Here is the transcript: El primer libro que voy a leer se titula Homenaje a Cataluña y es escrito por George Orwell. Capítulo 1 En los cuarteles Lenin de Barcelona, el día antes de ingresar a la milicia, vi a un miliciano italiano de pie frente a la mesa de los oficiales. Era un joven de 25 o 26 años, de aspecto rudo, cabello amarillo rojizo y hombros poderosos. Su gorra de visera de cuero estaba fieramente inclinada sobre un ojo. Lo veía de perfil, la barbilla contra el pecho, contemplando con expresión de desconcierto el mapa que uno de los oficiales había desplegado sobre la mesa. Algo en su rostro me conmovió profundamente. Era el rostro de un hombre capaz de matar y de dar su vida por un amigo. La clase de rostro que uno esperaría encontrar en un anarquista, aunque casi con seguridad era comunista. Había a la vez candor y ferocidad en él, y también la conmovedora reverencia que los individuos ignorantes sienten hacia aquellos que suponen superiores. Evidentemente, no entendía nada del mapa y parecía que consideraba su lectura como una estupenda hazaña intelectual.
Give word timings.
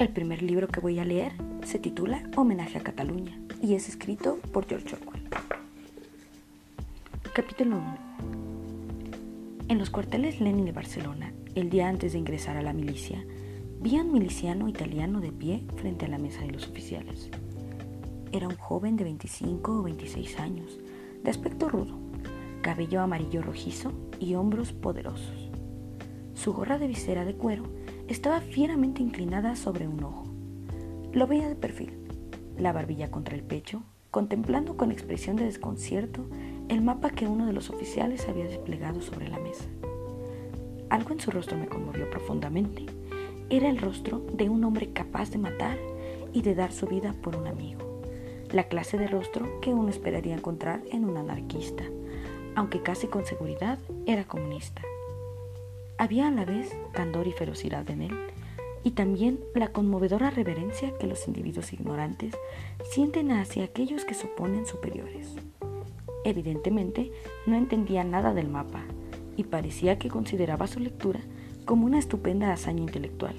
El 0.00 0.08
primer 0.08 0.40
libro 0.40 0.66
que 0.66 0.80
voy 0.80 0.98
a 0.98 1.04
leer 1.04 1.32
se 1.62 1.78
titula 1.78 2.22
Homenaje 2.34 2.78
a 2.78 2.82
Cataluña 2.82 3.38
y 3.60 3.74
es 3.74 3.86
escrito 3.86 4.38
por 4.50 4.66
George 4.66 4.96
Orwell. 4.96 5.28
Capítulo 7.34 7.76
1 7.76 7.98
En 9.68 9.78
los 9.78 9.90
cuarteles 9.90 10.40
Lenin 10.40 10.64
de 10.64 10.72
Barcelona, 10.72 11.34
el 11.54 11.68
día 11.68 11.86
antes 11.86 12.14
de 12.14 12.18
ingresar 12.18 12.56
a 12.56 12.62
la 12.62 12.72
milicia, 12.72 13.22
vi 13.82 13.98
a 13.98 14.00
un 14.00 14.14
miliciano 14.14 14.68
italiano 14.68 15.20
de 15.20 15.32
pie 15.32 15.64
frente 15.76 16.06
a 16.06 16.08
la 16.08 16.16
mesa 16.16 16.40
de 16.40 16.52
los 16.52 16.66
oficiales. 16.66 17.28
Era 18.32 18.48
un 18.48 18.56
joven 18.56 18.96
de 18.96 19.04
25 19.04 19.80
o 19.80 19.82
26 19.82 20.40
años, 20.40 20.78
de 21.22 21.30
aspecto 21.30 21.68
rudo, 21.68 21.98
cabello 22.62 23.02
amarillo 23.02 23.42
rojizo 23.42 23.92
y 24.18 24.34
hombros 24.34 24.72
poderosos. 24.72 25.50
Su 26.32 26.54
gorra 26.54 26.78
de 26.78 26.86
visera 26.86 27.26
de 27.26 27.34
cuero 27.34 27.64
estaba 28.10 28.40
fieramente 28.40 29.02
inclinada 29.02 29.54
sobre 29.54 29.86
un 29.86 30.02
ojo. 30.02 30.24
Lo 31.12 31.28
veía 31.28 31.48
de 31.48 31.54
perfil, 31.54 31.92
la 32.58 32.72
barbilla 32.72 33.08
contra 33.08 33.36
el 33.36 33.44
pecho, 33.44 33.84
contemplando 34.10 34.76
con 34.76 34.90
expresión 34.90 35.36
de 35.36 35.44
desconcierto 35.44 36.26
el 36.68 36.82
mapa 36.82 37.10
que 37.10 37.28
uno 37.28 37.46
de 37.46 37.52
los 37.52 37.70
oficiales 37.70 38.28
había 38.28 38.46
desplegado 38.46 39.00
sobre 39.00 39.28
la 39.28 39.38
mesa. 39.38 39.64
Algo 40.88 41.12
en 41.12 41.20
su 41.20 41.30
rostro 41.30 41.56
me 41.56 41.68
conmovió 41.68 42.10
profundamente. 42.10 42.84
Era 43.48 43.70
el 43.70 43.78
rostro 43.78 44.26
de 44.34 44.48
un 44.48 44.64
hombre 44.64 44.92
capaz 44.92 45.30
de 45.30 45.38
matar 45.38 45.78
y 46.32 46.42
de 46.42 46.56
dar 46.56 46.72
su 46.72 46.86
vida 46.86 47.14
por 47.22 47.36
un 47.36 47.46
amigo. 47.46 48.02
La 48.50 48.64
clase 48.64 48.98
de 48.98 49.06
rostro 49.06 49.60
que 49.60 49.72
uno 49.72 49.88
esperaría 49.88 50.34
encontrar 50.34 50.82
en 50.90 51.04
un 51.04 51.16
anarquista, 51.16 51.84
aunque 52.56 52.82
casi 52.82 53.06
con 53.06 53.24
seguridad 53.24 53.78
era 54.06 54.24
comunista. 54.24 54.82
Había 56.00 56.28
a 56.28 56.30
la 56.30 56.46
vez 56.46 56.74
candor 56.92 57.26
y 57.26 57.32
ferocidad 57.32 57.90
en 57.90 58.00
él, 58.00 58.18
y 58.82 58.92
también 58.92 59.38
la 59.54 59.68
conmovedora 59.68 60.30
reverencia 60.30 60.96
que 60.96 61.06
los 61.06 61.28
individuos 61.28 61.74
ignorantes 61.74 62.32
sienten 62.90 63.30
hacia 63.32 63.64
aquellos 63.64 64.06
que 64.06 64.14
suponen 64.14 64.64
superiores. 64.64 65.36
Evidentemente, 66.24 67.12
no 67.44 67.54
entendía 67.54 68.02
nada 68.02 68.32
del 68.32 68.48
mapa 68.48 68.82
y 69.36 69.44
parecía 69.44 69.98
que 69.98 70.08
consideraba 70.08 70.68
su 70.68 70.80
lectura 70.80 71.20
como 71.66 71.84
una 71.84 71.98
estupenda 71.98 72.50
hazaña 72.50 72.80
intelectual. 72.80 73.34